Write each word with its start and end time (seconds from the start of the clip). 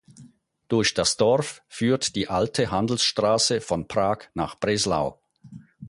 Durch 0.67 0.95
das 0.95 1.15
Dorf 1.15 1.61
führt 1.67 2.15
die 2.15 2.27
alte 2.27 2.71
Handelsstraße 2.71 3.61
von 3.61 3.87
Prag 3.87 4.29
nach 4.33 4.59
Breslau. 4.59 5.21